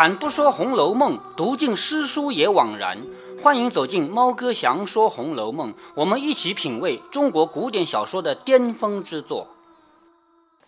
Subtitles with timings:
[0.00, 2.96] 开坛不说《红楼梦》，读尽诗书也枉然。
[3.42, 9.48] 欢迎走进猫哥祥说《红楼梦》，我们一起品味中国古典小说的巅峰之作。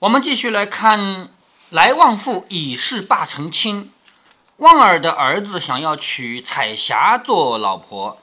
[0.00, 1.30] 我们继续来看
[1.70, 3.90] 来旺妇已是霸成亲。
[4.58, 8.18] 旺儿的儿子想要娶彩霞做老婆，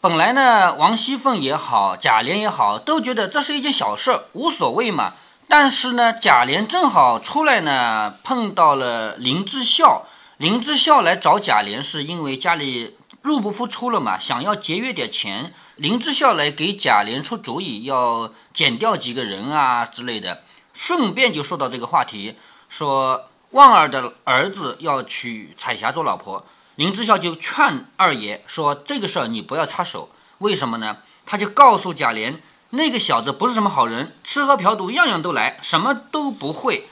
[0.00, 5.14] 本来呢，王熙凤也好，贾琏也好，都觉得这是一件小事，无所谓嘛。
[5.48, 10.04] 但是呢，贾琏正好出来呢，碰到了林之孝。
[10.38, 15.54] 林之孝来找贾琏，是因为家里入不敷出了嘛，想要节约点钱。
[15.76, 20.42] 林之孝来给贾琏出主意，要减掉几个人啊之类的。
[20.74, 22.36] 顺便就说到这个话题，
[22.68, 30.10] 说旺儿的儿子要娶彩霞做老婆，林之孝就劝二爷说：“这个事儿你不要插手。
[30.38, 32.36] 为什么呢？”他就告诉贾琏。
[32.70, 36.88] 那个小子不是什么好人，吃喝嫖赌样样都来，什么都不会。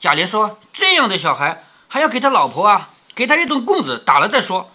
[0.00, 2.90] 贾琏说：“这样的小孩还要给他老婆啊？
[3.14, 4.70] 给他一顿棍子打了再说。”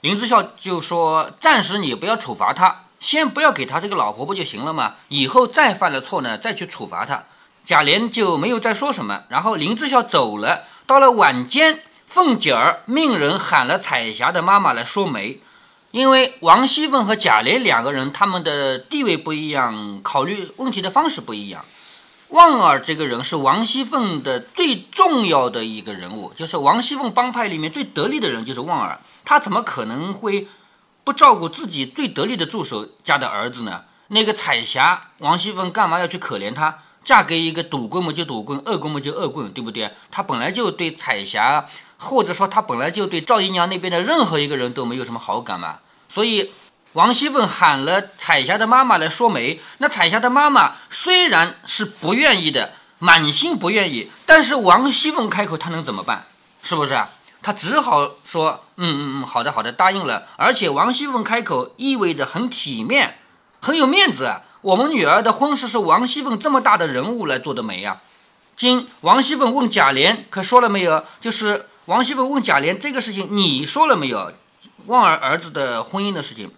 [0.00, 4.94] 林之孝就说：“暂时你不要处罚他，先不要给他这个老婆不就行了吗？
[5.08, 7.24] 以后再犯了错呢，再去处罚他。”
[7.66, 9.22] 贾琏就没有再说什么。
[9.28, 10.64] 然后林之孝走了。
[10.86, 15.40] 到了晚间，凤姐儿命人喊了彩霞的妈妈来说媒。
[15.90, 21.64] 因为王熙凤和贾琏两个人，他们的地位不一样，考虑问题的方式不一样。
[22.28, 28.98] 旺儿这个人是王熙凤的最重要的一个人物，就是王熙凤帮派里面最得力的人就是旺儿。
[29.24, 30.48] 他怎么可能会
[31.04, 33.82] 不照顾自己最得力的助手家的儿子呢？
[34.08, 36.78] 那个彩霞，王熙凤干嘛要去可怜她？
[37.04, 39.90] 嫁给一个赌棍嘛就赌棍，恶棍嘛就恶棍，对不对？
[40.10, 41.66] 她本来就对彩霞，
[41.98, 45.78] 或者说她本来就对赵姨娘那边的任何一个人都没有什么好感嘛。
[46.08, 46.52] 所以，
[46.94, 49.60] 王熙凤喊了彩霞的妈妈来说媒。
[49.78, 56.26] 那彩霞的妈妈虽然是不愿意的，满心不愿意，但是王熙凤开口，她能怎么办？
[56.62, 57.10] 是不是啊？
[57.42, 63.18] 她只好说：“嗯嗯嗯，好的好的，答应了。”而且王熙凤开口，意味着很体面，
[63.60, 64.32] 很有面子。
[64.60, 68.00] 我们女儿的婚事是王熙凤这么大的人物来做的媒啊。
[68.56, 71.04] 今王熙凤问贾琏，可说了没有？
[71.20, 74.32] 就是王熙凤问贾琏这个事情，你说了没有？
[74.86, 76.50] 旺儿儿子的婚姻的事情，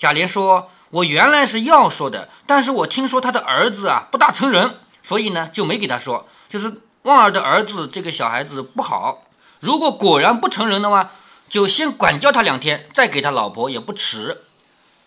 [0.00, 6.26] 贾琏说：“我原来是要说的，但是我听说他的儿子啊不大成人，所以呢就没给他说。
[6.48, 9.24] 就是旺儿的儿子这个小孩子不好，
[9.60, 11.10] 如果果然不成人的话，
[11.50, 14.44] 就先管教他两天，再给他老婆也不迟。”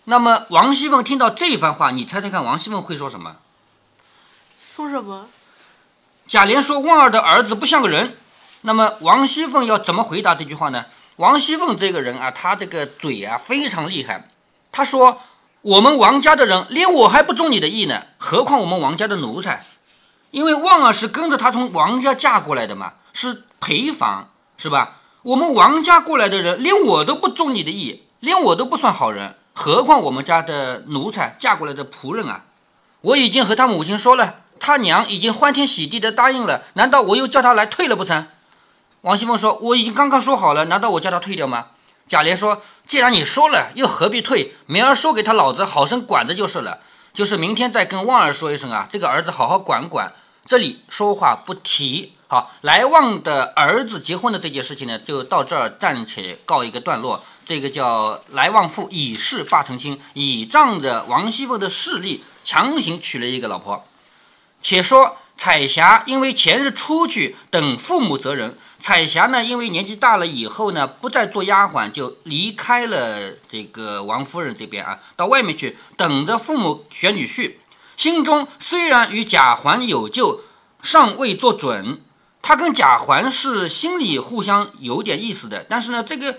[0.06, 3.34] 那么王熙凤听到这番话，你猜猜看，王熙凤会说什么？
[4.76, 5.26] 说什么？
[6.28, 8.16] 贾琏说旺儿的儿子不像个人。
[8.60, 10.86] 那么王熙凤要怎么回答这句话呢？
[11.16, 14.30] 王熙凤这个人啊，她这个嘴啊非常厉害。
[14.76, 15.20] 他说
[15.62, 19.64] ：“我们王家的人连我还不中你的意呢，何况我们王家的奴才？
[20.32, 24.96] 因为旺儿是跟着他从王家嫁过来的嘛，是陪房，是吧？
[25.22, 32.46] 我们王家过来的人连我都不中你的意，连我都不算好人，何况我们家的奴才嫁过来的仆人啊？
[33.02, 38.26] 我已经和他母亲说了，他娘已经欢天喜地的答应了，难道我又叫他来退了不成？”
[39.02, 41.66] 王熙凤说：“我已经刚刚说好了，难道我叫他退掉吗？”
[42.06, 44.54] 贾琏说：“既然你说了，又何必退？
[44.66, 46.80] 明儿说给他老子好生管着就是了。
[47.14, 50.12] 就是明天再跟旺儿说一声啊，这个儿子好好管管。
[50.46, 52.12] 这里说话不提。
[52.26, 57.24] 好，来旺的儿子结婚的这件事情呢，就到这儿暂且告一个段落。
[57.46, 63.86] 这个叫来旺妇以势霸成亲，倚仗着王熙凤的势力，强行娶了一个老婆。
[64.60, 68.58] 且说彩霞因为前日出去等父母责人。
[68.86, 77.54] 彩霞呢，因为年纪大了以后呢，不再做丫鬟，就离开了这个王夫人这边啊，到外面去等着父母选女婿。
[77.96, 80.42] 心中虽然与贾环有旧，
[80.82, 82.02] 尚未做准。
[82.42, 86.38] 他跟贾环是心里互相有点意思的，但是呢，这个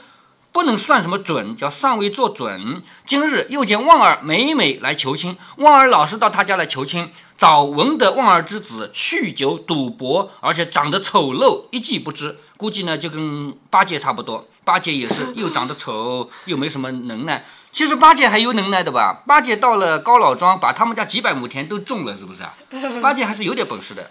[0.55, 2.81] 不能算什么准，叫尚未做准。
[3.05, 7.11] 今日又见旺儿每每来求亲，旺儿老是到他家来求亲。
[7.37, 12.39] 早闻得旺儿之子酗酒赌博，而且长得丑陋，一计不知。
[12.55, 17.43] 估计呢就跟八戒差不多，八戒也是又长得丑，又没什么能耐。
[17.73, 19.23] 其实八戒还有能耐的吧？
[19.27, 22.53] 八戒到了高老庄，把他们家几百亩田都种了，是不是啊？
[23.01, 24.09] 八戒还是有点本事的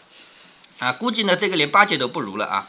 [0.79, 0.93] 啊。
[0.93, 2.69] 估计呢这个连八戒都不如了啊。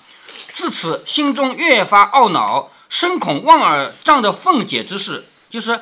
[0.54, 5.82] 自此心中越发懊恼，深恐旺儿仗着凤姐之事，就是。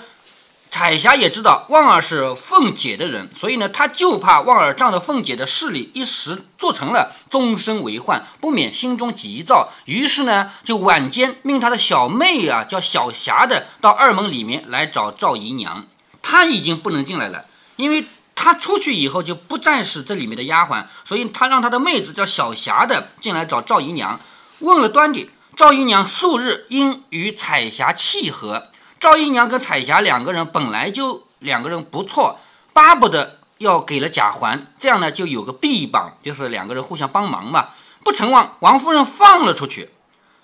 [0.76, 9.72] 彩霞也知道旺儿是凤姐的人，所以呢，他就怕旺儿仗着凤姐的势力一时做成了，终身为患，不免心中急躁。
[9.86, 15.86] 于是呢，就晚间命他的小妹啊，叫小霞的，到二门里面来找赵姨娘。
[16.24, 17.46] 她已经不能进来了，
[17.76, 24.20] 因为她出去以后就不再是这里面的丫鬟，所以他让他的妹子叫小霞的进来找赵姨娘，
[24.62, 25.28] 问了端点。
[25.56, 28.70] 赵姨娘素日因与彩霞契合，
[29.00, 32.40] 赵姨娘跟彩霞两个人本来就两个人不错，
[32.74, 37.70] 巴不得要给了贾环，这样呢就有个臂膀，就是两个人互相帮忙嘛。
[38.04, 39.92] 不成望王夫人放了出去，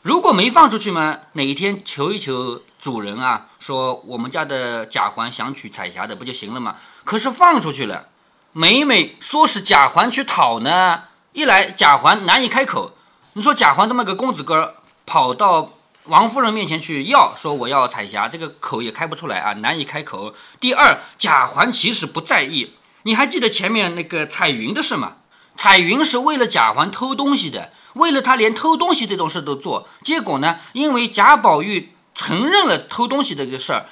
[0.04, 6.76] 如果没放出去嘛，哪一天求一求主人啊，说我们家的贾环想娶彩霞的不就行了吗？
[7.04, 8.10] 可是放出去了，
[8.54, 12.96] 每每说是贾环去讨呢，一来贾环难以开口。
[13.34, 14.76] 你说贾环这么个公子哥儿
[15.10, 15.72] 跑到
[16.04, 20.36] 王夫人面前去要，说我要彩霞，这个口也开不出来啊，难以开口。
[20.60, 22.76] 第二，贾环其实不在意。
[23.02, 25.14] 你还记得前面那个彩云的事吗？
[25.58, 29.90] 彩云是为了贾环偷东西的，为了他连偷东西这种事都做。
[30.04, 33.88] 结果呢，因为贾宝玉承认了偷东西这个事儿，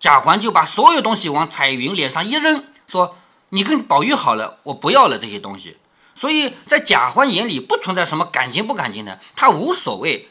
[0.00, 3.18] 贾环就把所有东西往彩云脸上一扔，说
[3.50, 5.76] ：“你跟宝玉好了，我不要了这些东西。”
[6.16, 10.28] 所以在贾环眼里不存在什么感情不感情的，他无所谓，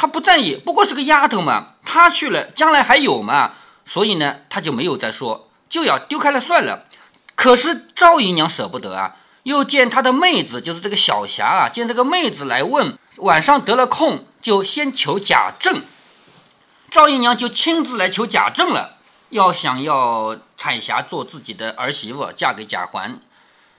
[0.00, 3.52] 他不在意，不过是个丫头嘛，他去了将来还有嘛，
[3.84, 6.86] 所以呢，他就没有再说，就要丢开了算了。
[7.34, 15.82] 可是赵姨娘舍不得啊，又见她的妹子就是这个小霞啊，见这个妹子来问，晚上得了空就先求贾政，
[16.90, 18.96] 赵姨娘就亲自来求贾政了，
[19.28, 23.20] 要想要彩霞做自己的儿媳妇，嫁给贾环。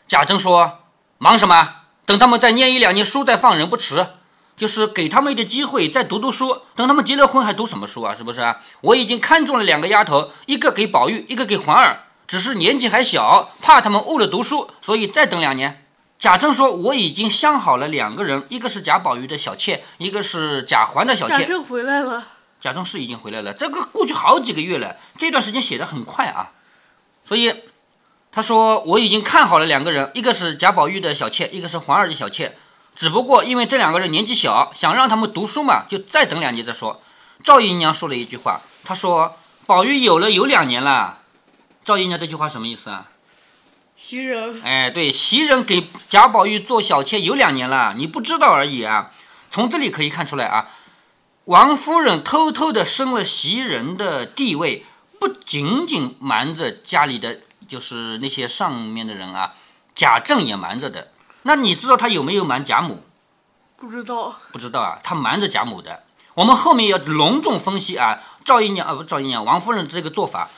[0.07, 0.81] 贾政说。
[1.17, 1.77] 忙什么？
[2.05, 4.07] 等他们再念一两年书再放人不迟，
[4.61, 6.55] 就是给他们一点机会再读读书。
[6.75, 8.13] 等他们结了婚还读什么书啊？
[8.13, 8.55] 是不是？
[8.81, 15.83] 我已经看中了两个丫头，一个给宝玉，一个给环儿，只是年纪还小，怕他们误了读书，所以再等两年。
[16.19, 22.27] 贾政说：“我已经相好了两个人，一个是贾宝玉的小妾，一个是贾环的小妾。”贾政回来了。
[22.59, 26.51] 贾政是已经回来了，这个过去好几个月了，这段时间写的很快啊，
[27.25, 27.51] 所以。
[28.33, 32.55] 他说：“我已经看好了两个人，一个是贾宝玉的小妾，一个是环儿的小妾。
[32.95, 37.01] 只不过因为这两个人年纪小，想让他们读书嘛，就再等两年再说。”
[37.43, 41.19] 赵姨娘说了一句话：“她说宝玉有了有两年了。”
[41.83, 43.09] 赵姨娘这句话什么意思啊？
[43.95, 44.61] 袭人。
[44.63, 49.11] 哎，对，袭人给贾宝玉做小妾有两年了，你不知道而已啊。
[49.49, 50.69] 从这里可以看出来啊，
[51.45, 54.85] 王夫人偷偷的升了袭人的地位，
[55.19, 57.39] 不仅仅瞒着家里的。
[57.67, 59.53] 就是那些上面的人啊，
[59.95, 61.07] 贾政也瞒着的。
[61.43, 63.03] 那你知道他有没有瞒贾母？
[63.75, 66.03] 不知道，不知道啊，他瞒着贾母的。
[66.35, 70.49] 我们后面要隆重分析啊，赵姨娘啊，不赵姨娘，王夫人这个做法，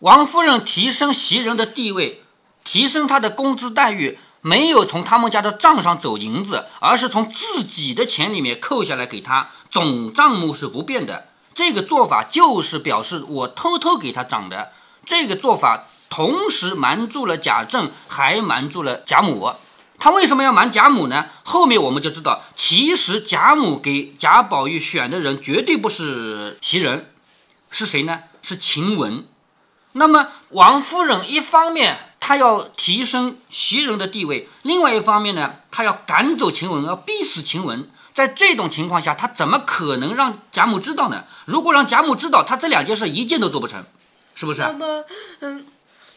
[0.00, 2.24] 王夫人提升袭人的地位，
[2.64, 11.28] 提升她的工资待遇，没有从他们家的账上走银子，而是从自己的钱里面扣下来给她，总账目是不变的。
[11.54, 14.72] 这个做法就是表示我偷偷给他涨的。
[15.06, 15.84] 这个做法。
[16.14, 19.50] 同时瞒住了贾政，还瞒住了贾母。
[20.02, 21.26] 他为什么要瞒贾母呢？
[21.44, 27.12] 后面我们就知道，其实贾母给贾宝玉选的人绝对不是袭人，
[27.70, 28.24] 是谁呢？
[28.42, 29.24] 是晴雯。
[29.92, 37.88] 那么王夫人一方面她要提升袭人的地位，另外一方面呢，她要赶走晴雯，要逼死晴雯。
[38.12, 41.26] 在这种情况下，她怎么可能让贾母知道呢？
[41.44, 43.84] 如果让贾母知道，她这两件事一件都做不成，
[44.34, 44.62] 是不是？
[44.62, 45.04] 那么，
[45.38, 45.64] 嗯。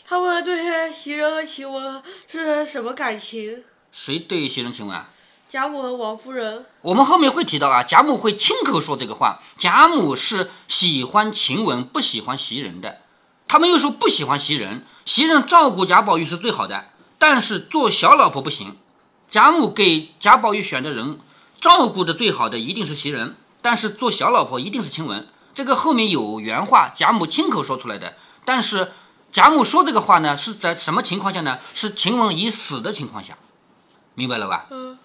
[0.07, 3.63] 他们对袭人和晴雯是什么感情？
[3.97, 5.07] 谁对袭人、晴雯啊？
[5.47, 6.65] 贾母和王夫人。
[6.81, 9.39] 我们后面会提到啊，贾母会亲口说这个话。
[9.57, 12.97] 贾母是喜欢晴雯，不喜欢袭人的。
[13.47, 16.87] 他们又说不喜欢袭人，袭人照顾贾宝玉是最好的，
[17.17, 18.75] 但是做小老婆不行。
[19.29, 21.17] 贾母给贾宝玉选的人，
[21.61, 25.25] 照顾的最好的一定是袭人，但是做小老婆一定是晴雯。
[25.53, 28.91] 这个后面有原话，贾母亲口说出来的，但是。
[29.31, 31.59] 贾母说这个话呢，是在什么情况下呢？
[31.73, 33.37] 是晴雯已死的情况下，
[34.15, 34.65] 明白了吧？
[34.71, 34.97] 嗯。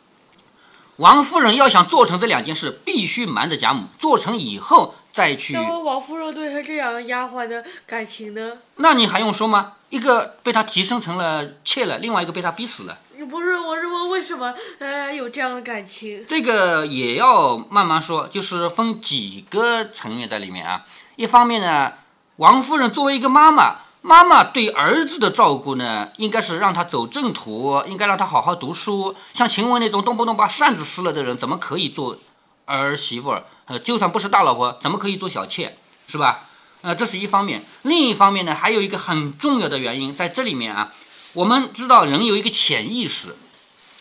[0.97, 5.55] 王夫人要想做成这两件事，必须瞒着贾母，做成以后再去。
[5.55, 8.59] 那王夫人对她这两个丫鬟的感情呢？
[8.76, 9.73] 那你还用说吗？
[9.88, 12.99] 一个被她提升成了妾了，另外一个被她逼死了。
[13.17, 16.23] 你不是，我是问为什么呃有这样的感情？
[16.29, 20.85] 这个也要慢慢说，就是分几个层面在里面啊。
[21.17, 21.95] 一方面呢，
[22.37, 23.76] 王夫人作为一个妈妈。
[24.02, 29.14] 妈妈对儿子的照顾呢，应该是让他走正途，应该让他好好读书。
[29.35, 32.16] 像晴雯那种动不动把扇子撕了的人，怎么可以做
[32.64, 33.37] 儿媳妇？
[33.66, 35.76] 呃，就算不是大老婆，怎么可以做小妾？
[36.07, 36.40] 是吧？
[36.80, 37.62] 呃，这是一方面。
[37.83, 40.95] 另一方面呢，还有一个很重要的原因在这里面啊。
[41.35, 43.37] 我们知道人有一个潜意识，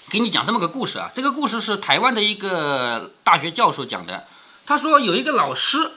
[0.09, 1.11] 给你讲这么个故事啊。
[1.13, 4.25] 这个故事是台湾的一个大学教授讲的。
[4.65, 5.91] 他说有一个老师，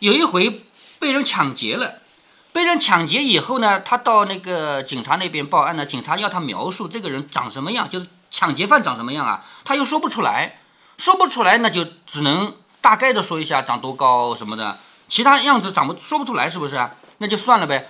[0.00, 0.62] 有一回
[0.98, 1.99] 被人抢劫了。
[2.52, 5.86] 被人抢劫以后呢，他到那个警察那边报案呢。
[5.86, 9.44] 警察要他描述这个人长什么样，就是抢劫犯长什么样啊？
[9.64, 10.60] 他又说不出来，
[10.98, 14.78] 说不出来，那就只能大概的说一下长多高什么的，
[15.08, 16.90] 其他样子长不说不出来，是不是？
[17.18, 17.88] 那就算了呗。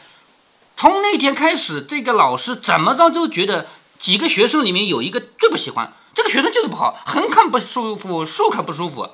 [0.76, 3.66] 从那天开始，这个老师怎么着都觉得
[3.98, 9.08] 几个学生里面有一个最不喜欢，这个学生就是不好，横看不舒服，竖看不舒服。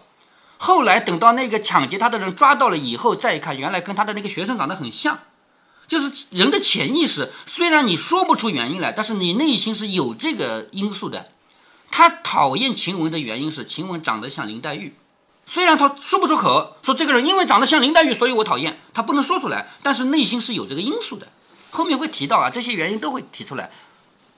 [0.59, 5.19] 后来等到那个抢劫他的人抓到了以后，再一看，原来跟他的那个学生长得很像，
[5.89, 11.29] 就是人的潜意识，虽然你说不出原因来，但是你内心是有这个因素的。
[11.91, 14.95] 他讨厌晴雯的原因是晴雯长得像林黛玉，
[15.47, 21.29] 虽然他说不出口，说这个人因为长得像林黛玉，所以我讨厌他，不能说出来，但是内心是有这个因素的。
[21.71, 23.71] 后面会提到啊，这些原因都会提出来。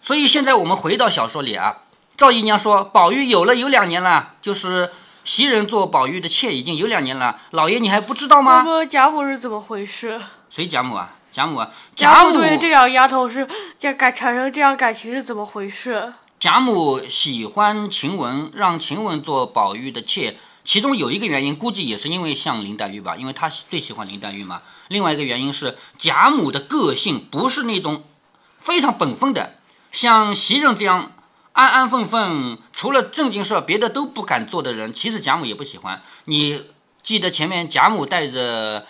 [0.03, 1.79] 所以现在我们回到小说里啊，
[2.17, 4.91] 赵姨娘说宝玉有了有两年了，就是。
[5.25, 8.65] 袭人做宝玉的妾已经有两年了，老爷你还不知道吗？
[8.89, 10.19] 贾母是怎么回事？
[10.49, 11.18] 谁贾母啊？
[11.33, 11.71] 贾母啊？
[11.95, 13.47] 贾母对这两个丫头是
[13.79, 16.13] 这感产生这样感情是怎么回事？
[16.41, 24.63] 贾母喜欢晴雯，让晴雯做宝玉的妾，其中有一个原因，估计也是因为像林黛玉吧，因为她最喜欢林黛玉嘛。
[24.89, 28.05] 另外一个原因是贾母的个性不是那种
[28.59, 29.55] 非常本分的，
[29.93, 31.13] 像袭人这样。
[31.55, 36.01] 安安分分，除了正经事，别的都不敢做的人，其实贾母也不喜欢。
[36.27, 36.67] 你
[37.03, 38.87] 记得前面贾母带着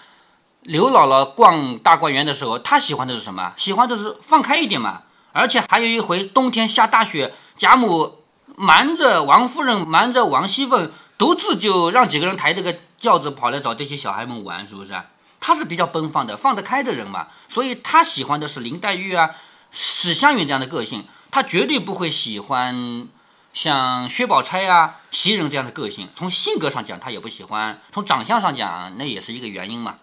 [0.69, 3.55] 刘姥姥逛大观园的时候，她喜欢的是什么？
[3.57, 5.01] 喜欢的是放开一点嘛。
[5.33, 8.19] 而且还有一回冬天下大雪，贾母
[8.55, 14.93] 瞒着王夫人，瞒着王熙凤，独自就让几个人抬这个轿子跑来找这些小孩们玩，是不是？
[15.41, 19.31] 她是比较奔放的，放得开的人嘛，所以她喜欢的是林黛玉啊、
[19.71, 21.07] 史湘云这样的个性。
[21.31, 23.09] 她绝对不会喜欢
[23.55, 26.09] 像薛宝钗啊、袭人这样的个性。
[26.15, 29.95] 从性格上讲，她也不喜欢；从长相上讲，那也是一个原因嘛。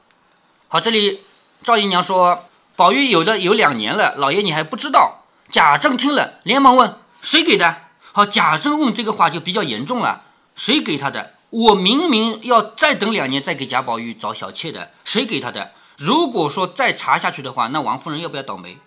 [0.68, 1.22] 好，这里
[1.64, 2.46] 赵姨娘说
[2.76, 5.24] 宝玉有的有两年了，老爷你还不知道。
[5.52, 7.78] 贾政听了，连忙问谁给的。
[8.12, 10.24] 好，贾政问这个话就比较严重了，
[10.56, 11.34] 谁给他的？
[11.52, 15.72] 我明明要再等两年再给贾宝玉找小妾的，谁给他的？
[15.98, 18.78] 如果说再查下去的话，那王夫人要不要倒霉？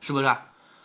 [0.00, 0.36] 是不是？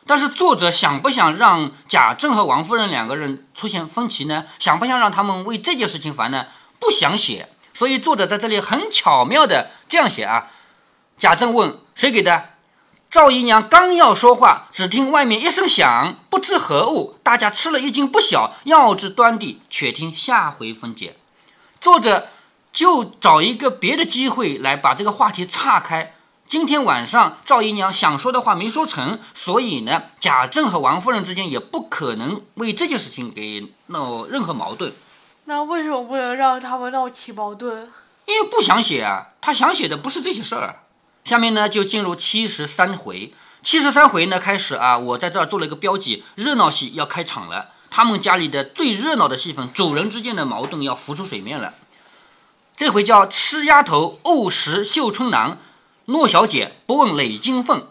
[0.06, 4.46] 但是作者想不想让贾政和王夫人两个人出现分歧呢？
[4.60, 6.48] 想不想让他们为这件事情烦呢？
[6.80, 10.48] 不想写，所以作者在这里很巧妙的这样写啊。
[11.20, 12.46] 贾政问谁给的？
[13.10, 18.54] 赵姨娘刚要说话，只听外面一声响，不知何物，大家吃了一惊，不小。
[18.64, 21.18] 要知端地，且听下回分解。
[21.82, 22.30] 作者
[22.72, 26.14] 就找一个别的机会来把这个话题岔开。
[26.48, 34.94] 今天晚上赵姨娘想说的话没说成，所以呢，贾政和王夫人之间也不可能为这件事情给闹任何矛盾。
[35.46, 37.92] 那为什么不能让他们闹起矛盾？
[38.26, 40.84] 因为不想写啊，他想写的不是这些事儿。
[41.24, 43.34] 下面呢，就进入七十三回。
[43.64, 47.70] 七十三回呢，开始啊，我在这儿做了一个标记，热闹戏要开场了。
[47.90, 51.74] 他们家里的最热闹的戏份，主人之间的矛盾要浮出水面了。
[52.76, 55.58] 这回叫吃丫头怄石绣春囊。
[56.06, 57.86] 诺小姐不问累金凤，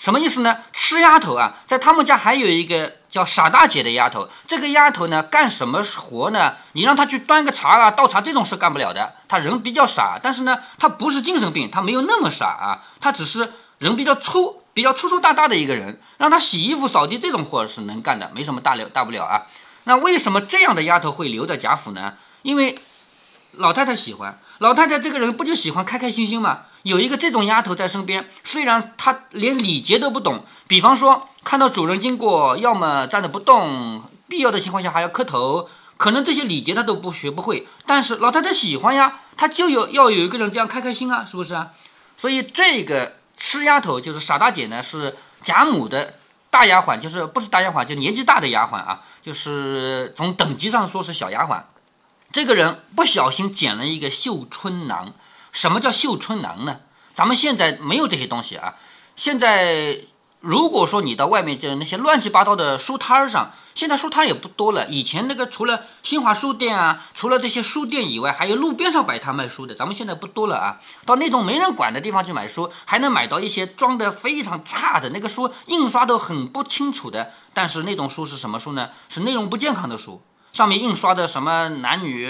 [0.00, 0.56] 什么意思呢？
[0.72, 4.26] 吃丫头啊，在他们家还有一个叫傻大姐的丫头。
[4.46, 6.54] 这个丫头呢，干什么活呢？
[6.72, 9.16] 你让她去端个茶啊、倒茶这种事干不了的。
[9.28, 12.80] 她人比较傻，但是呢，她不是精神病，她没有那么傻啊。
[12.98, 16.00] 她只是人比较粗，比较粗粗大大的一个人。
[16.16, 19.42] 让她洗衣服、扫地这种活是能干的，没什么大了大不了啊。
[19.84, 22.14] 那为什么这样的丫头会留在贾府呢？
[22.40, 22.78] 因为
[23.52, 24.38] 老太太喜欢。
[24.60, 26.60] 老太太这个人不就喜欢开开心心吗？
[26.82, 35.68] 有一个这种丫头在身边，虽然她连礼节都不懂，比方说看到主人经过，要么站着不动，必要的情况下还要磕头，
[35.98, 37.68] 可能这些礼节她都不学不会。
[37.84, 41.72] 但是老太太喜欢呀，她就有要有一个人这样开开心啊，是不是啊？
[42.16, 46.14] 所以这个吃丫头就是傻大姐呢，是贾母的
[46.48, 51.60] 大丫鬟，就是不是大丫鬟，就年纪大的丫鬟啊，就是从等级上说是小丫鬟。
[52.32, 55.12] 这个人不小心捡了一个绣春囊。
[55.52, 56.80] 什么叫绣春囊呢？
[57.14, 58.76] 咱们现在没有这些东西啊。
[59.16, 59.98] 现在
[60.40, 64.88] 如果说你到外面就那些乱七八糟的书摊上，现在书摊也不多了。
[64.88, 69.74] 以前那个除了新华书店啊，除了这些书店以外，还有路边上摆摊卖书的。
[69.74, 70.80] 咱们现在不多了啊。
[71.04, 77.32] 到那种没人管的地方去买书，还能买到一些装的非常差的那个书，印刷都很不清楚的。
[77.52, 78.90] 但是那种书是什么书呢？
[79.08, 80.22] 是内容不健康的书。
[80.52, 82.26] 上面印刷的什么男女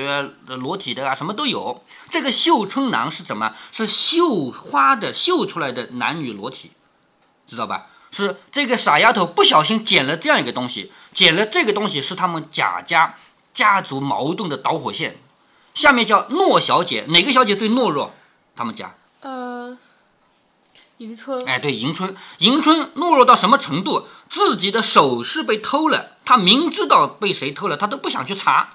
[0.47, 1.83] 的裸体的啊，什么都有。
[2.11, 3.55] 这个绣春囊是怎么？
[3.73, 6.73] 是绣花的，绣出来的男女裸体，
[7.47, 7.87] 知道吧？
[8.11, 13.15] 是这个傻丫头不小心捡了这样一个东西，捡了这个东西是他们贾家
[13.55, 15.19] 家族矛盾的导火线。
[15.73, 18.13] 下面叫诺小姐，哪个小姐最懦弱？
[18.57, 18.95] 他们家？
[19.21, 19.79] 呃。
[20.99, 24.07] 迎春，哎，对，迎春，迎春懦弱到什么程度？
[24.31, 28.71] 自己的首饰被偷了，他明知道被谁偷了，他都不想去查。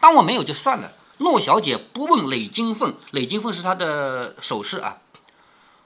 [0.00, 4.96] 当我没有就算了，诺小姐不问累金凤，累金凤是她的首饰啊。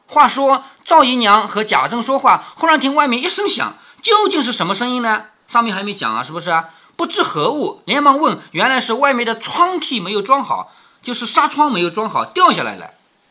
[0.06, 5.26] 话说赵姨娘和贾政说话，忽然听外面一声响，究竟是什么声音呢？
[5.46, 6.70] 上面还没讲啊，是不是啊？
[6.96, 10.72] 不知何物，连忙问，原来是外面的窗屉没有装好，
[11.02, 12.90] 就是纱窗没有装好，掉下来了。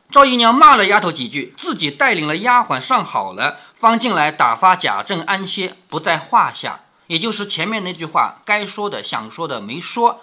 [0.09, 6.81] 赵姨娘骂了丫头几句，自己带领了丫鬟上好了，方进来打发贾政安歇，不在话下。
[7.07, 10.21] 也就是前面那句话，该说的、想说的没说。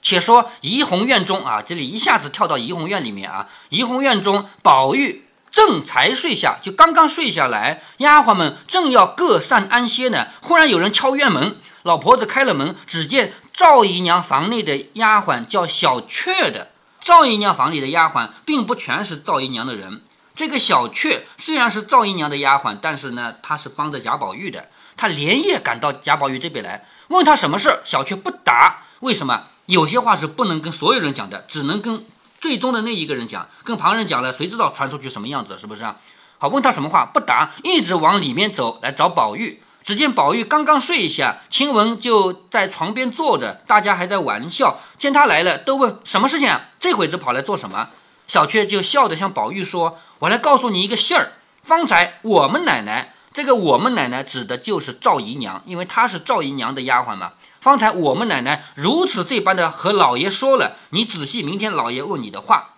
[0.00, 3.46] 且说怡红院中啊，这里一下子跳到怡红院里面啊。
[3.68, 10.28] 怡红院中，宝玉正才睡下，就刚刚睡下来，丫鬟们正要各散安歇呢。
[10.40, 16.70] 忽然有人敲院门，老婆子开了门，只见赵姨娘房内的丫鬟叫小雀的。
[17.00, 20.00] 赵姨娘房里的丫鬟并不全是赵姨娘的人。
[20.34, 24.68] 这个小雀虽然是赵姨娘的丫鬟，但是呢，她是帮着贾宝玉的。
[24.96, 27.80] 她连夜赶到贾宝玉这边来，问他什么事。
[27.84, 28.82] 小雀不答。
[29.00, 29.44] 为什么？
[29.66, 32.04] 有些话是不能跟所有人讲的，只能跟
[32.40, 33.48] 最终的那一个人讲。
[33.62, 35.58] 跟旁人讲了，谁知道传出去什么样子？
[35.58, 35.96] 是不是啊？
[36.38, 39.62] 好，问他什么话不答，一直往里面走来找宝玉。
[39.82, 44.80] 只见宝玉刚刚睡下，晴雯就在床边坐着，大家还在玩笑。
[44.98, 46.68] 见他来了，都问什么事情啊？
[46.80, 47.90] 这会子跑来做什么？
[48.26, 51.32] 小雀就笑着向宝玉说：“我来告诉你一个信儿。
[51.62, 57.32] 方才我们奶奶，这个我们奶奶指的就是赵姨娘，因为她是赵姨娘的丫鬟嘛。
[57.60, 62.74] 方才我们奶奶如此这般的和老爷说了，你仔细，明天老爷问你的话。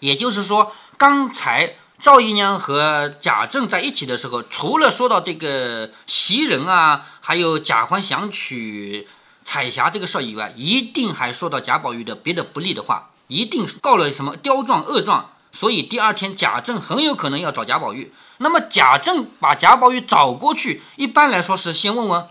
[0.00, 9.06] 也就是说，刚才。”赵姨娘和贾政在一起的时候，除了说到这个袭人啊，还有贾环想娶
[9.44, 15.30] 彩霞这个事儿以外，一定还说到贾宝玉的别的不利的话，一定告了什么刁状恶状。
[15.52, 18.12] 所以第二天贾政很有可能要找贾宝玉。
[18.38, 22.26] 那么贾政把贾宝玉找过去，一般来说是先问问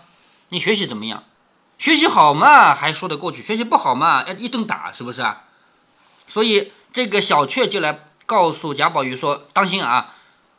[0.50, 1.24] 你学习怎么样，
[1.78, 5.42] 学习好嘛 还说得过去，学习不好嘛要一顿打，是不是啊？
[6.26, 8.06] 所以这个小雀就来。
[8.24, 10.14] 告诉贾宝玉说：“当心啊，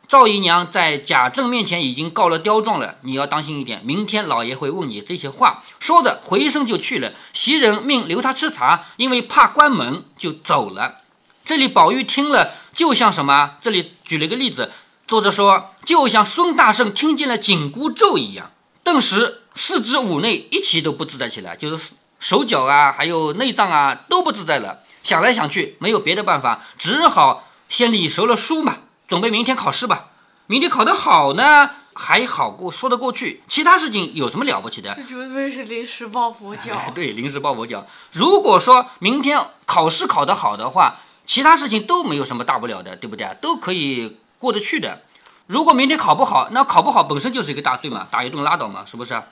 [0.06, 3.80] 赵姨娘在贾政面前已经告了刁状了，你要当心一点。
[3.84, 7.12] 明天老爷会问你这些话。”说着回身就去了。
[7.32, 10.96] 袭人命留他吃茶，因为怕关门，就走了。
[11.44, 13.56] 这里宝玉听了，就像什么？
[13.60, 14.70] 这里举了一个例子，
[15.08, 18.50] 作者说，就像孙大圣听见了紧箍咒一样，
[18.82, 21.90] 顿时四肢五内一起都不自在起来，就是
[22.20, 24.80] 手脚啊，还有内脏啊都不自在了。
[25.02, 27.48] 想来想去，没有别的办法，只好。
[27.66, 30.06] 先理熟了书嘛，准备明天考试吧。
[30.46, 33.42] 明天考得好呢，还好过说得过去。
[33.48, 34.94] 其他事情有什么了不起的？
[34.94, 36.92] 这绝对是临时抱佛脚。
[36.94, 37.86] 对，临时抱佛脚。
[38.12, 43.26] 如果说明天考试考得好的话，其他事情都没有什么大不了的，对不对？
[43.40, 45.02] 都可以过得去的。
[45.46, 49.22] 如果明天考不好，那考不好本身就是一个大罪嘛，打一顿拉倒嘛，是不是？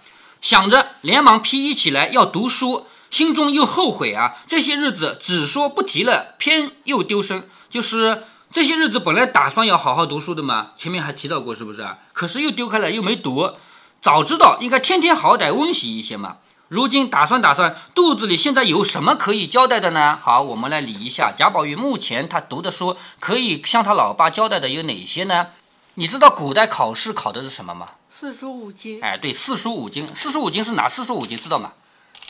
[0.40, 7.48] 想着，连忙披衣起来要读书，心中又后悔啊，这些日子只说不提了，偏又丢身。
[7.70, 11.96] 就是这些日子本来打算要好好读书的嘛，前面还提到过，是不是啊？
[12.12, 13.54] 可是又丢开了，又没读。
[14.02, 16.36] 早知道应该天天好歹温习一些嘛。
[16.68, 20.18] 如今打算打算，肚子里现在有什么可以交代的呢？
[20.20, 25.48] 好，我们来理一下贾宝玉目前他读的书，可以向他老爸交代的有哪些呢？
[25.94, 27.88] 你知道古代考试考的是什么吗？
[28.10, 29.00] 四书五经。
[29.00, 30.06] 哎，对，四书五经。
[30.14, 31.38] 四书五经是哪四书五经？
[31.38, 31.72] 知道吗？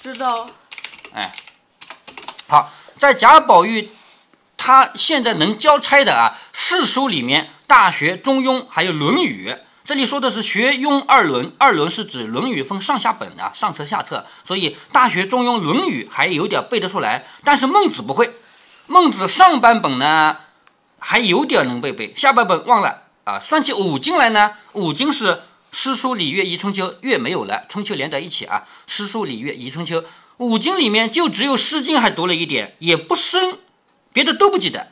[0.00, 0.46] 知道。
[1.12, 1.32] 哎，
[2.46, 3.88] 好，在贾宝玉。
[4.64, 9.50] 他现在能交差的啊，四书里面，《大学》《中庸》还有《论语》。
[9.84, 14.24] 这里说的是学庸二论，二论是指《论语》分上下本啊，上册下册。
[14.44, 18.36] 所以《大学》《中庸》《论语》还有点背得出来，但是孟子不会。
[18.86, 20.36] 孟子上半本呢
[21.00, 23.40] 还有点能背背，下半本忘了啊。
[23.40, 28.62] 算起五经来呢，五经是诗书礼乐仪春秋，乐没有了，春秋连在一起啊。
[28.86, 30.04] 诗书礼乐仪春秋，
[30.36, 33.58] 五经里面就只有《诗经》还读了一点，也不深。
[34.12, 34.88] 别的都不记得，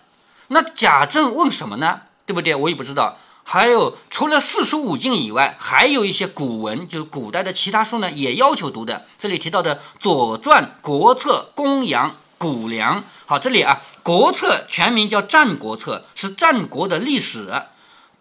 [0.48, 2.02] 那贾政问什么呢？
[2.26, 2.54] 对不对？
[2.54, 3.18] 我也不知道。
[3.42, 9.06] 还有除了四书五经以外，还有一些古文，就是古代的其他书呢，也要求读的。
[9.18, 13.00] 这里提到的《左传》《国策》《公羊》《谷梁》。
[13.26, 17.48] 好，这里啊，《国策》全名叫《战国策》，是战国的历史；《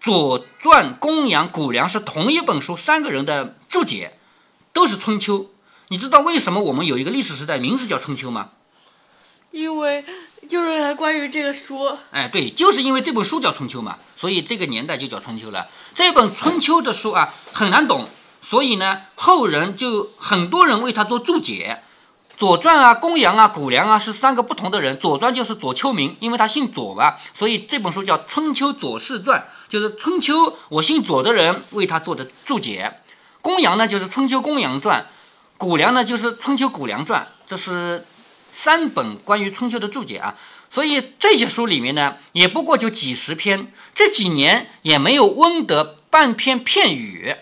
[0.02, 4.18] 左传》《公羊》《谷梁》是同一本书三个人的注解，
[4.74, 5.52] 都是春秋。
[5.90, 8.50] 你知道为什么我们有一个历史时代名字叫春秋吗？
[9.52, 10.04] 因为。
[10.50, 15.68] 就是关于这个书，哎，对，就是因为这本书叫《春秋》嘛，所以这个年代就叫春秋了。
[15.94, 18.10] 这本《春秋》的书啊，很难懂，
[18.42, 21.84] 所以呢，后人就很多人为他做注解。
[22.40, 24.98] 《左传》啊，《公羊》啊，《谷梁》啊，是三个不同的人。
[25.00, 29.40] 《左传》就是左丘明，因为他姓左嘛，所以这本书叫《春秋左氏传》，
[29.72, 32.92] 就是春秋我姓左的人为他做的注解。
[33.44, 35.02] 《公羊》呢，就是《春秋公羊传》，
[35.60, 38.04] 《谷梁》呢，就是《春秋谷梁传》，这是。
[38.62, 40.36] 三本关于春秋的注解啊。
[40.70, 47.36] 所以这些书里面呢，也不过就几十篇，这几年也没有温得半篇片语。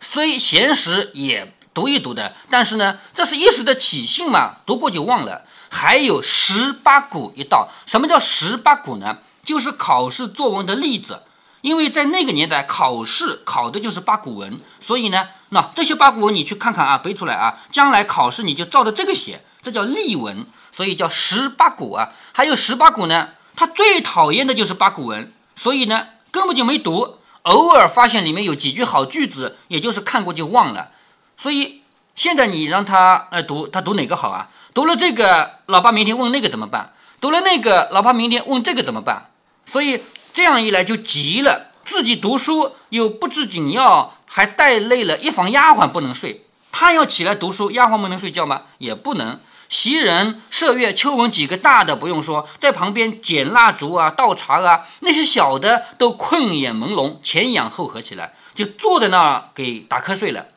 [0.00, 5.42] 虽闲时也读一读的，但是呢，这是一时的起兴嘛，读过就忘了。
[5.68, 9.18] 还有十八股一道，什么叫十八股呢？
[9.44, 11.22] 就是考试作文的例子。
[11.62, 22.10] 因为在那个年代，考试考的就是八股文，所以呢，那这些八股文你去看看啊，背出来啊，将来考试你就照着这个写，这叫例文，所以叫十八股啊。
[22.32, 30.90] 还有十八股呢，他最讨厌的就是八股文，所以呢，根本就没读，偶尔发现里面有几句好句子，也就是看过就忘了。
[31.38, 31.82] 所以
[32.14, 34.50] 现在你让他来读，他读哪个好啊？
[34.74, 36.92] 读了这个，老爸明天问那个怎么办？
[37.20, 39.30] 读了那个，老爸明天问这个怎么办？
[39.66, 40.02] 所以。
[40.34, 46.46] 这样一来就急了，自己读书又不知紧要，还带累了一房丫鬟不能睡。
[46.72, 48.62] 他要起来读书，丫鬟不能睡觉吗？
[48.78, 49.38] 也不能。
[49.72, 60.48] 袭人、麝月、秋纹几个大的不用说，在旁边捡蜡烛啊、倒茶啊，那些小的都困眼朦胧，前仰后合起来，就坐在那儿给打瞌睡了。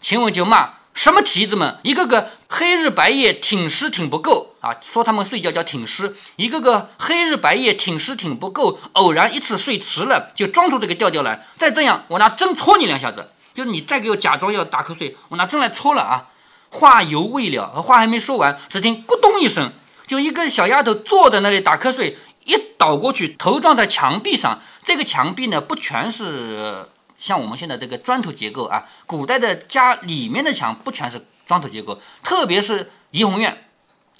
[0.00, 0.70] 晴雯就骂。
[0.94, 4.76] 什么蹄子们，一个个黑日白夜挺尸挺不够啊！
[4.82, 8.78] 说他们睡觉叫挺尸，一个个黑日白夜挺尸挺不够。
[8.92, 11.46] 偶然一次睡迟了，就装出这个调调来。
[11.58, 13.32] 再这样，我拿针戳你两下子。
[13.52, 16.31] 就是你再给我假装要打瞌睡，我拿针来戳了啊！
[16.72, 19.70] 话犹未了，话还没说完，只听咕咚一声，
[20.06, 24.60] 就一个小丫头坐在那里打瞌睡，一倒过去，头撞在墙壁上。
[24.84, 26.88] 这个墙壁呢，不全是。
[27.14, 33.64] 像我们现在这个砖头结构啊，古代的家里面的墙不全是砖头结构，特别是怡红院。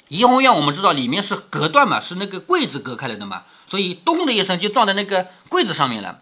[0.07, 6.21] 怡红院我们知道里面是隔断嘛，是那个柜子隔开来的嘛，所以咚的一声就撞在那个柜子上面了。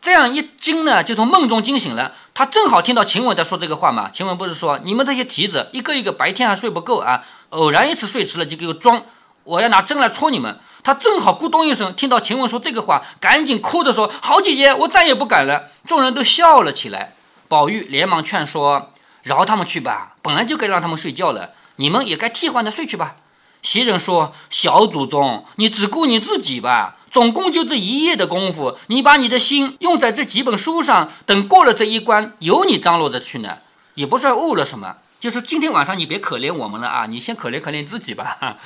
[0.00, 2.12] 这样一惊呢，就从梦中惊醒了。
[2.32, 9.02] 他正好听到晴雯在说这个话嘛，晴雯不是说你们这些蹄子一个一个白天还睡不够啊，偶然一次睡迟了就给我装，
[9.44, 10.58] 我要拿针来戳你们。
[10.82, 17.14] 他正好咕咚一声，听到晴雯说这个话，赶紧哭着说：“好姐姐，我再也不敢了。”众人都笑了起来。
[17.48, 18.90] 宝玉连忙劝说
[19.22, 23.16] ：“饶他们去吧，本来就该让他们睡觉了，你们也该替换着睡去吧。”
[23.60, 33.58] 袭人说：“小祖宗，你只顾你自己吧，总共就这一夜的功夫，你把你的心用在这几本书上，等过了这一关，有你张罗着去呢，
[33.94, 34.96] 也不算误了什么。
[35.18, 38.58] 就是今天晚上你别可怜我们了啊，你先可怜可怜自己吧。”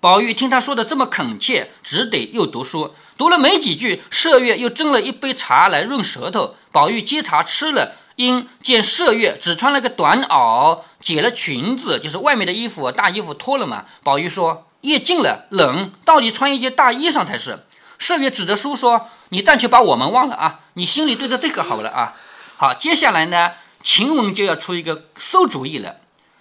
[0.00, 2.94] 宝玉听他说的这么恳切，只得又读书。
[3.16, 6.54] 读了没几句，麝月又斟了一杯茶来润舌头。
[6.70, 13.86] 宝玉接茶吃了，因见麝月只穿了个短袄，解了裙子，就是外面的衣服，大衣服脱了嘛。
[14.04, 17.60] 宝玉说：“夜静了，冷，到底穿一件大衣裳才是。”
[17.98, 22.14] 麝月指着书说：“你暂且把我们忘了啊，你心里对着这个好了啊。”
[22.56, 25.96] 好，接下来呢，晴雯就要出一个馊主意了。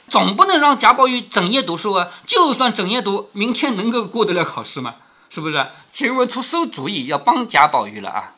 [0.07, 2.09] 总不能让贾宝玉整夜读书啊！
[2.27, 4.95] 就算整夜读，明天能够过得了考试吗？
[5.29, 5.67] 是不是？
[5.91, 8.35] 晴雯出馊主意，要帮贾宝玉了啊！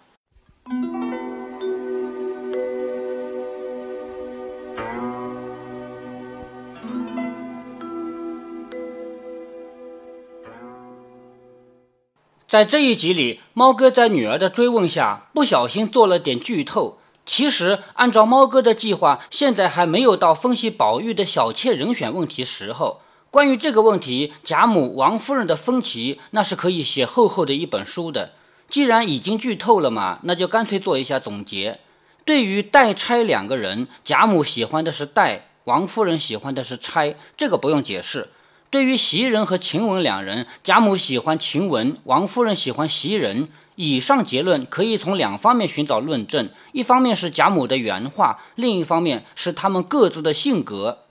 [12.47, 16.97] 在这一集里，猫哥在女儿的追问下，不小心做了点剧透。
[17.25, 23.01] 其实，按照猫哥的计划，现在还没有到分析宝玉的小妾人选问题时候。
[23.29, 28.31] 关于这个问题，贾母、王夫人的分歧，那是可以写厚厚的一本书的。
[28.69, 31.81] 既然已经剧透了嘛，那就干脆做一下总结。
[32.23, 38.29] 对于黛钗两个人，贾母喜欢的是黛，王夫人喜欢的是钗，这个不用解释。
[38.69, 43.47] 对于袭人和晴雯两人，贾母喜欢晴雯，王夫人喜欢袭人。
[43.75, 51.03] 以上结论可以从两方面寻找论证：一方面是贾母的原话，另一方面是他们各自的性格。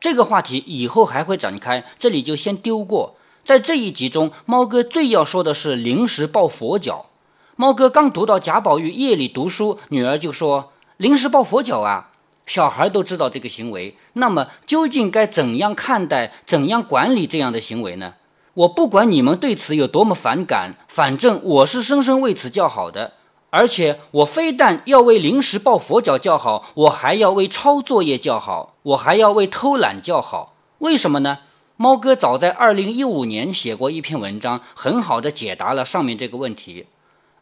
[0.00, 3.16] 这个话题以后还会展开，这里就先丢过。
[3.44, 7.06] 在这一集中，猫哥最要说的是临时抱佛脚。
[7.54, 12.10] 猫哥刚读到贾宝玉夜里读书，女儿就说：“临时抱佛脚啊！”
[12.46, 18.14] 小孩都知道这个行为，那么究竟该怎样看待、怎样管理这样的行为呢？
[18.54, 23.12] 我不管你们对此有多么反感，反正我是深深为此叫好的。
[23.50, 30.54] 而且我非但要为临时抱佛脚叫好，我还要为抄作业叫好，我还要为偷懒叫好。
[30.78, 31.38] 为什么呢？
[31.76, 36.86] 猫哥早在二零一五年写过一篇文章，很好的解答了上面这个问题。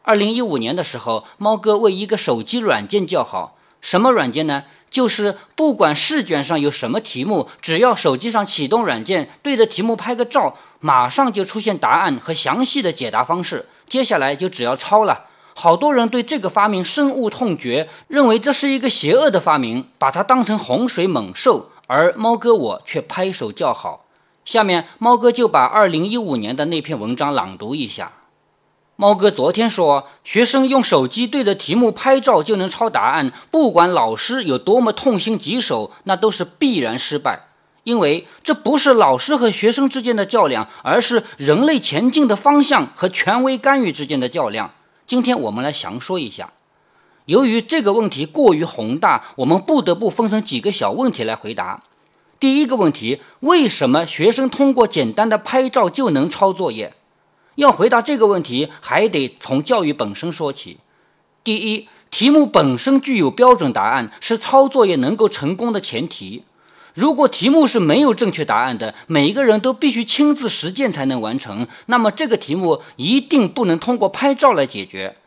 [0.03, 4.63] 二零一五年的时候，猫哥为一个手机软件叫好，什么软件呢？
[4.89, 13.67] 就是不管试卷上有什么题目，只要手机上启动软件，对着题目拍个照，马上就出现答案和详细的解答方式。
[13.87, 15.25] 接下来就只要抄了。
[15.53, 21.69] 好多人对这个发明深恶痛绝，认为这是一个邪恶的发明，把它当成洪水猛兽。
[21.85, 24.05] 而猫哥我却拍手叫好。
[24.45, 28.11] 下面猫哥就把二零一五年的那篇文章朗读一下。
[28.97, 37.47] 猫哥昨天说，学生用手机对着题目拍照就能抄答案，不管老师有多么痛心疾首，那都是必然失败。
[37.83, 44.71] 因为这不是老师和学生之间的较量，而是人类前进的方向和权威干预之间的较量。
[45.05, 46.53] 今天我们来详说一下。
[47.25, 51.83] 由于这个问题过于宏大，我们不得不分成几个小问题来回答。
[52.39, 56.93] 第一个问题：为什么学生通过简单的拍照就能抄作业？
[57.55, 60.77] 要回答这个问题，还得从教育本身说起。
[61.43, 66.43] 第一，题目本身具有标准答案，是抄作业能够成功的前提。
[66.93, 75.17] 如果题目是没有正确答案的，每一个人都必须亲自实践才能完成，那么这个题目一定不能通过拍照来解决。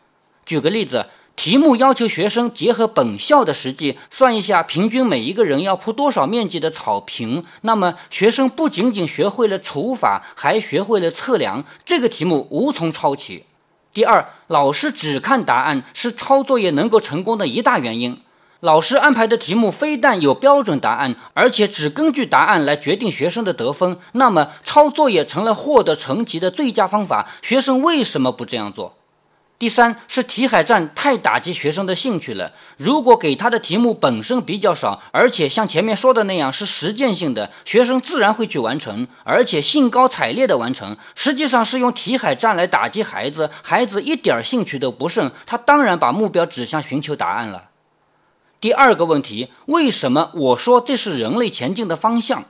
[0.45, 1.05] 举个例子。
[1.39, 7.45] 题目要求学生结合本校的实际，算一下平均每一个人要铺多少面积的草坪。
[7.61, 11.63] 那么学生不仅仅学会了除法，还学会了测量。
[11.85, 13.45] 这个题目无从抄起。
[13.93, 18.19] 第二，老师只看答案是抄作业能够成功的一大原因。
[18.59, 27.29] 老师安排的题目非但有标准答案，而且只根据答案来决定学生的得分，那么抄作业成了获得成绩的最佳方法。
[27.41, 28.97] 学生为什么不这样做？
[29.59, 32.53] 第三是题海战太打击学生的兴趣了。
[32.77, 40.95] 如果给他的题目本身比较少，而且像前面说的那样是实践性的，学生自然会去完成，而且兴高采烈的完成。
[41.13, 47.65] 实际上是用题海战来打击孩子，孩子一点兴趣都不剩，他当然把目标指向寻求答案了。
[48.61, 52.45] 第二个问题，为什么我说这是人类前进的方向？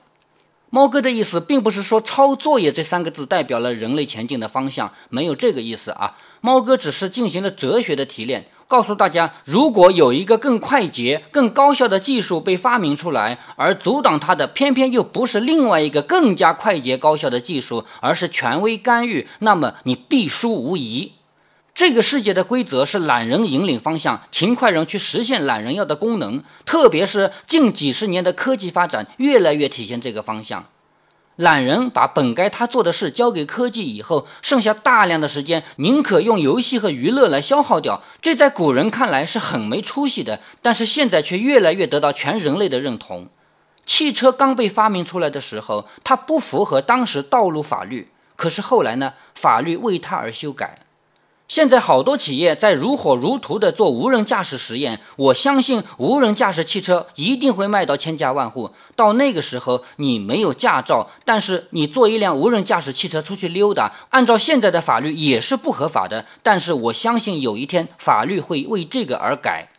[0.70, 6.16] 猫哥的意思并不是说抄作业这三个字代表了人类前进的方向，没有这个意思啊。
[6.42, 21.14] 猫哥只是进行了哲学的提炼，告诉大家，如果有一个更快捷、更高效的技术被发明出来，而阻挡它的偏偏又不是另外一个更加快捷高效的技术，而是权威干预，那么你必输无疑。
[21.76, 30.66] 这个世界的规则是懒人引领方向，勤快人去实现懒人要的功能，特别是近几十年的科技发展，越来越体现这个方向。
[31.40, 38.04] 懒人把本该他做的事交给科技以后，剩下大量的时间，宁可用游戏和娱乐来消耗掉。
[38.22, 43.30] 这在古人看来是很没出息的，但是现在却越来越得到全人类的认同。
[43.86, 50.80] 汽车刚被发明出来的时候，它不符合当时道路法律，可是后来呢，法律为它而修改。
[51.50, 58.70] 现在好多企业在如火如荼地做无人驾驶实验，我相信无人驾驶汽车一定会卖到千家万户。
[58.96, 66.24] 到那个时候，你没有驾照，但是你坐一辆无人驾驶汽车出去溜达，按照现在的法律也是不合法的。
[66.44, 69.70] 但是我相信有一天法律会为这个而改。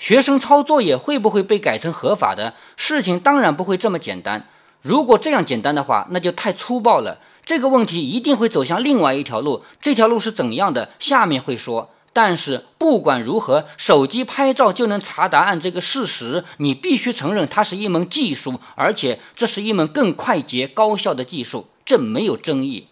[0.00, 2.54] 学生抄作业会不会被改成合法的？
[2.74, 4.48] 事情当然不会这么简单。
[4.82, 7.18] 如果这样简单的话，那就太粗暴了。
[7.44, 10.90] 这个问题一定会走向另外一条路，这条路是怎样的？
[10.98, 11.90] 下面会说。
[12.12, 22.86] 但是不管如何，手机拍照就能查答案这个事实，你必须承认它是一门技术，而且这是一门更快捷高效的技术，这没有争议。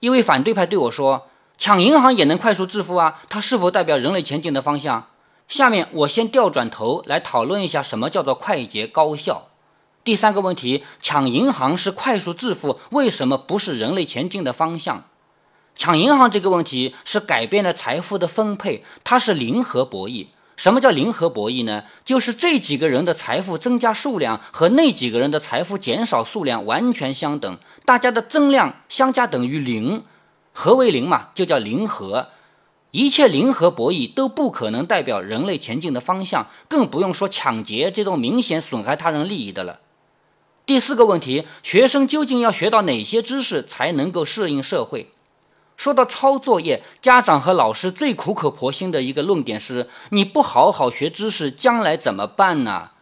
[0.00, 1.28] 一位反对派对我说
[1.58, 5.08] ：“抢银行也能快速致富啊，它是否代表人类前进的方向？”
[5.46, 9.48] 下面我先调转头来讨论一下什么叫做快捷高效。
[10.04, 15.04] 第三个问题，抢银行是快速致富，为什么不是人类前进的方向？
[15.74, 20.26] 抢银行这个问题是改变了财富的分配，它是零和博弈。
[20.56, 21.84] 什么叫零和博弈呢？
[22.04, 30.04] 就是这几个人的财富增加数量和那几个人的财富减少数量完全相等，大家的增量相加等于零。
[30.52, 31.30] 何为零嘛？
[31.34, 32.28] 就叫零和。
[32.90, 39.80] 一切零和博弈都不可能代表人类前进的方向，更不用说抢劫这种明显损害他人利益的了。
[40.66, 45.10] 第四个问题，学生究竟要学到哪些知识才能够适应社会？
[45.76, 52.92] 说到抄作业，家长和老师最苦口婆心的一个论点是：你不好好学知识，将来怎么办呢？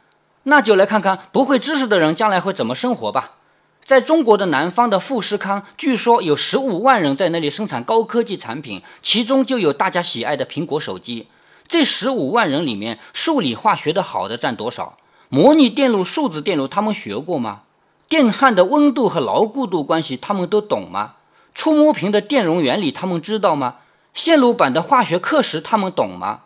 [0.43, 3.37] 那就来看看不会知识的人将来会怎么生活吧。
[3.85, 11.29] 在中国的南方的富士康，据说有十五万人在那里生产高科技产品，其中就有大家喜爱的苹果手机。
[11.69, 14.99] 这十五万人里面，数理化学的好的占多少？
[15.35, 17.63] 模拟电路、数字电路，他们学过吗？
[18.07, 21.15] 电焊的温度和牢固度关系，他们都懂吗？
[21.55, 23.77] 触摸屏的电容原理，他们知道吗？
[24.13, 26.41] 线路板的化学课时，他们懂吗？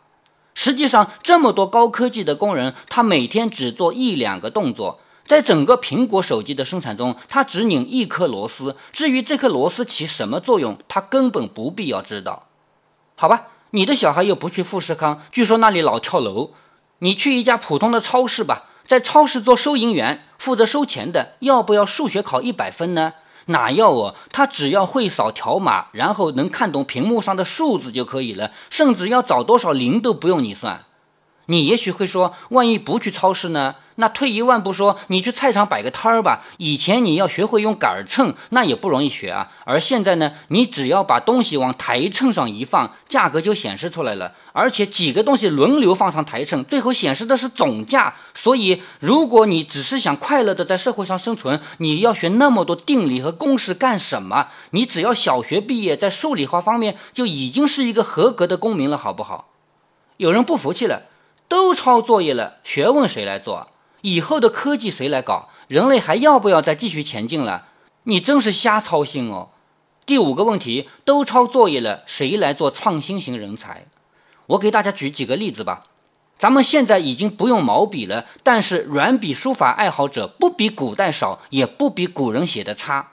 [0.54, 8.76] 实际上，这么多高科技的工人，他每天只做一两个动作，在整个苹果手机的生产中，他只拧一颗螺丝。
[8.92, 12.46] 至于这颗螺丝起什么作用，他根本不必要知道。
[13.16, 16.52] 好吧，你的小孩又不去富士康，据说那里老跳楼。
[17.00, 18.62] 你去一家普通的超市吧。
[18.86, 23.12] 在超市做收银员，负责收钱的，要不要数学考一百分呢？
[23.46, 24.14] 哪要哦？
[24.32, 30.85] 他只要会扫条码，然后能看懂屏幕上的数字就可以了，甚至要找多少零都不用你算。
[31.46, 33.76] 你也许会说，万一不去超市呢？
[33.98, 36.44] 那退一万步说，你去菜场摆个摊儿吧。
[36.58, 39.50] 以前你要学会用杆秤，那也不容易学啊。
[39.64, 44.34] 而现在呢，你只要把东西往台秤上一放，价格就显示出来了。
[44.52, 48.14] 而且几个东西轮流放上台秤，最后显示的是总价。
[48.34, 54.48] 所以，如果你只是想快乐的在社会上生存，你要学那么多定理和公式干什么？
[54.72, 59.48] 你只要小学毕业，在数理化方面就已经是一个合格的公民了，好不好？
[60.18, 61.04] 有人不服气了。
[61.48, 63.68] 都抄作业了，学问谁来做？
[64.02, 65.48] 以后的科技谁来搞？
[65.68, 67.66] 人类还要不要再继续前进了？
[68.04, 69.48] 你真是瞎操心哦！
[70.04, 73.86] 第五个问题，都抄作业了，谁来做创新型人才？
[74.46, 75.82] 我给大家举几个例子吧。
[76.38, 83.08] 咱们现在已经不用毛笔了，但是软笔书法爱好者不比古代少，也不比古人写的差。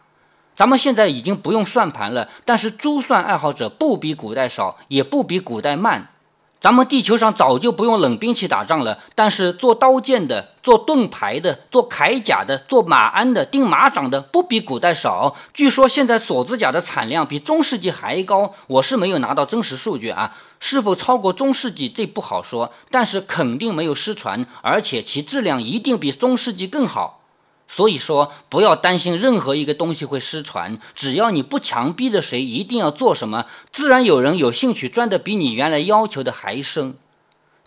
[0.55, 6.09] 咱们现在已经不用算盘了，但是珠算爱好者不比古代少，也不比古代慢。
[6.63, 15.35] 咱们地球上早就不用冷兵器打仗了，但是做刀剑的、做盾牌的、做铠甲的、做马鞍的、钉马掌的，不比古代少。
[15.53, 27.22] 据说现在锁子甲的产量比中世纪还高，我是没有拿到真实数据啊，是否超过中世纪这不好说，但是肯定没有失传，而且其质量一定比中世纪更好。
[27.75, 36.93] 所以说，不要担心任何一个东西会失传，只要你不强逼着谁一定要做什么，自然有人有兴趣钻的比你原来要求的还深。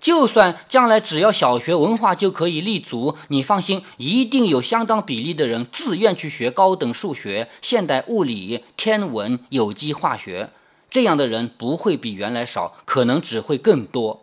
[0.00, 10.50] 就算将来只要小学文化就可以立足，你放心，一定有相当比例的人自愿去学高等数学、现代物理、天文、有机化学，
[10.88, 14.22] 这样的人不会比原来少，可能只会更多。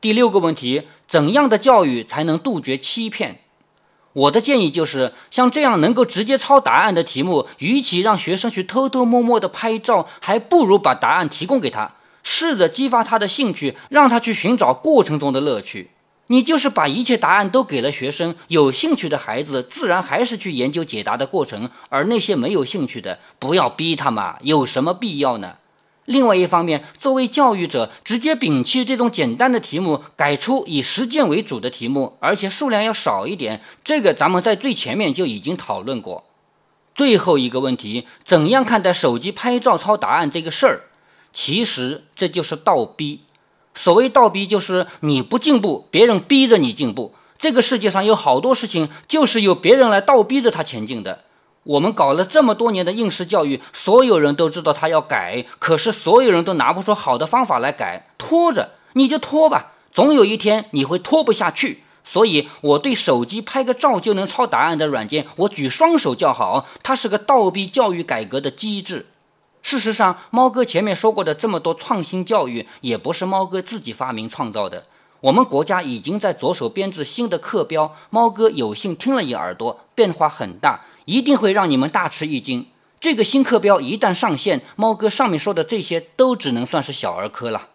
[0.00, 3.42] 第六个问题，怎样的教育才能杜绝欺骗？
[4.12, 11.92] 我的建议就是，像这样能够直接抄答案的题目，与其让学生去偷偷摸摸的拍照，还不如把答案提供给他，
[12.24, 15.90] 试着激发他的兴趣，让他去寻找过程中的乐趣。
[16.26, 25.54] 你就是把一切答案都给了学生，有兴趣的孩子自然还是去研究解答的过程，而那些没有兴趣的，不要逼他嘛，有什么必要呢？
[26.10, 33.60] 另外一方面，作为教育者，直接摒弃这种简单的题目，改出以实践为主的题目，而且数量要少一点。
[33.84, 36.24] 这个咱们在最前面就已经讨论过。
[36.96, 40.80] 最后一个问题，怎样看待手机拍照抄答案这个事儿？
[41.32, 43.20] 其实这就是倒逼。
[43.76, 47.14] 所谓倒逼，就是你不进步，别人逼着你进步。
[47.38, 51.22] 这个世界上有好多事情，就是由别人来倒逼着他前进的。
[51.70, 61.84] 我们搞了这么多年的应试教育，所有人都知道他要改，可是所有人都拿不出好的方法来改，拖着你就拖吧，总有一天你会拖不下去。
[62.02, 69.06] 所以，我对手机拍个照就能抄答案的软件，我举双手叫好，它是个倒逼教育改革的机制。
[69.62, 74.86] 事实上，猫哥前面说过的这么多创新教育，也不是猫哥自己发明创造的。
[75.20, 80.80] 我们国家已经在着手编制新的课标，猫哥有幸听了一耳朵，变化很大。
[81.10, 82.66] 一定会让你们大吃一惊。
[83.00, 87.68] 这个新课标一旦上线，猫哥上面说的这些都只能算是小儿科了。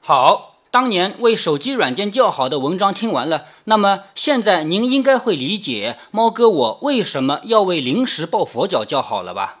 [0.00, 9.60] 好，当年为手机软件叫好的文章听完了，那么现在您应该会理解猫哥我为什么要为临时抱佛脚叫好了吧？